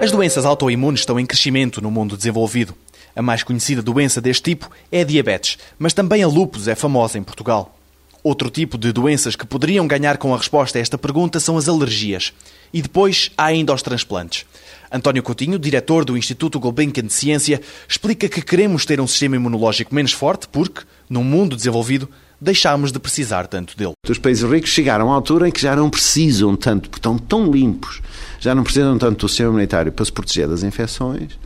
[0.00, 2.72] As doenças autoimunes estão em crescimento no mundo desenvolvido.
[3.16, 7.18] A mais conhecida doença deste tipo é a diabetes, mas também a lúpus é famosa
[7.18, 7.76] em Portugal.
[8.22, 11.68] Outro tipo de doenças que poderiam ganhar com a resposta a esta pergunta são as
[11.68, 12.32] alergias.
[12.72, 14.46] E depois há ainda os transplantes.
[14.90, 19.92] António Coutinho, diretor do Instituto Gulbenkian de Ciência, explica que queremos ter um sistema imunológico
[19.92, 22.08] menos forte porque, num mundo desenvolvido,
[22.40, 23.92] deixámos de precisar tanto dele.
[24.08, 27.50] Os países ricos chegaram à altura em que já não precisam tanto, porque estão tão
[27.50, 28.00] limpos,
[28.38, 31.38] já não precisam tanto do sistema imunitário para se proteger das infecções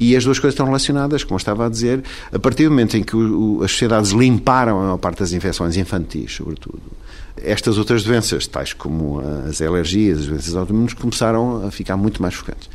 [0.00, 2.96] e as duas coisas estão relacionadas, como eu estava a dizer, a partir do momento
[2.96, 6.80] em que o, o, as sociedades limparam a maior parte das infecções infantis, sobretudo,
[7.42, 12.34] estas outras doenças, tais como as alergias, as doenças autoimunes, começaram a ficar muito mais
[12.34, 12.70] frequentes.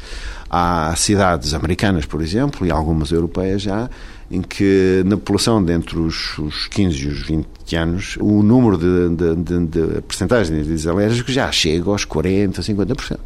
[0.49, 3.89] Há cidades americanas, por exemplo, e algumas europeias já,
[4.29, 8.77] em que na população de entre os, os 15 e os 20 anos, o número
[8.77, 13.19] de, de, de, de percentagens de alérgicos já chega aos 40%, 50%.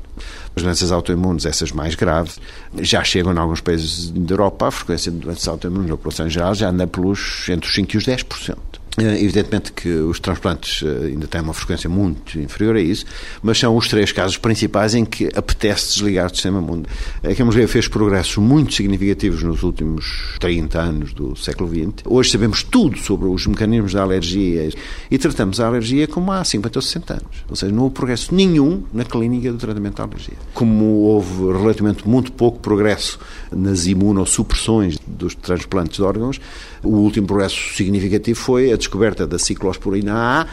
[0.55, 2.39] As doenças autoimunes, essas mais graves,
[2.79, 6.29] já chegam em alguns países da Europa, a frequência de doenças autoimunes na população em
[6.29, 8.57] geral já anda pelos entre os 5% e os 10%.
[8.99, 13.05] Eh, evidentemente que os transplantes eh, ainda têm uma frequência muito inferior a isso,
[13.41, 16.85] mas são os três casos principais em que apetece desligar o sistema imune.
[17.23, 22.03] A quimioterapia fez progressos muito significativos nos últimos 30 anos do século XX.
[22.05, 24.69] Hoje sabemos tudo sobre os mecanismos da alergia
[25.09, 27.45] e tratamos a alergia como há 50 ou 60 anos.
[27.49, 30.37] Ou seja, não houve progresso nenhum na clínica do tratamento da alergia.
[30.53, 33.19] Como houve relativamente muito pouco progresso
[33.51, 36.39] nas imunossupressões dos transplantes de órgãos,
[36.83, 40.47] o último progresso significativo foi a descoberta da ciclosporina A,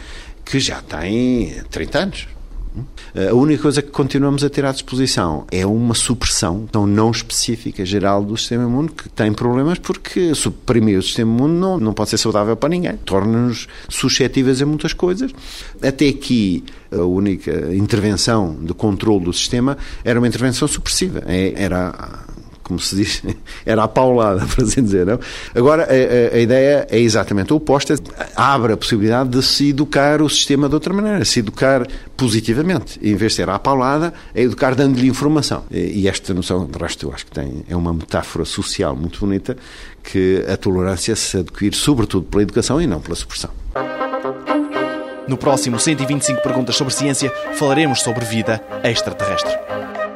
[0.45, 2.27] que já tem 30 anos.
[3.15, 7.83] A única coisa que continuamos a ter à disposição é uma supressão tão não específica
[7.83, 12.11] geral do sistema imune que tem problemas porque suprimir o sistema imune não, não pode
[12.11, 12.95] ser saudável para ninguém.
[12.97, 15.31] Torna-nos suscetíveis a muitas coisas.
[15.81, 21.23] Até aqui, a única intervenção de controle do sistema era uma intervenção supressiva.
[21.25, 22.26] É, era
[22.67, 23.23] como se diz,
[23.65, 25.05] era a paulada, por assim dizer.
[25.05, 25.19] Não?
[25.55, 27.95] Agora, a, a, a, ideia é exatamente a oposta,
[28.35, 32.99] abre a possibilidade de se educar o sistema de outra maneira, se educar positivamente.
[33.01, 35.63] Em vez de ser à paulada, é educar dando-lhe informação.
[35.71, 39.19] E, e esta noção, de resto, eu acho que tem, é uma metáfora social muito
[39.19, 39.55] bonita,
[40.03, 43.51] que a tolerância se adquire sobretudo pela educação e não pela supressão.
[45.27, 50.06] No próximo 125 Perguntas sobre Ciência, falaremos sobre vida extraterrestre.